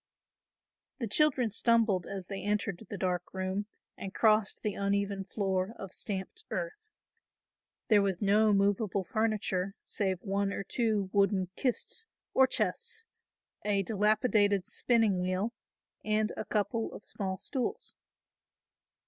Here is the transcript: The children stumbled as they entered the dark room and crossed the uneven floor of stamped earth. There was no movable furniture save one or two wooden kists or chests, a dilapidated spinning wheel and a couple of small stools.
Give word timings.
The 0.97 1.05
children 1.05 1.51
stumbled 1.51 2.07
as 2.07 2.25
they 2.25 2.41
entered 2.41 2.83
the 2.89 2.97
dark 2.97 3.31
room 3.35 3.67
and 3.95 4.15
crossed 4.15 4.63
the 4.63 4.73
uneven 4.73 5.25
floor 5.25 5.75
of 5.77 5.91
stamped 5.93 6.43
earth. 6.49 6.89
There 7.87 8.01
was 8.01 8.19
no 8.19 8.51
movable 8.51 9.03
furniture 9.03 9.75
save 9.83 10.23
one 10.23 10.51
or 10.53 10.63
two 10.63 11.11
wooden 11.13 11.51
kists 11.55 12.07
or 12.33 12.47
chests, 12.47 13.05
a 13.63 13.83
dilapidated 13.83 14.65
spinning 14.65 15.19
wheel 15.19 15.53
and 16.03 16.31
a 16.35 16.45
couple 16.45 16.91
of 16.93 17.03
small 17.05 17.37
stools. 17.37 17.93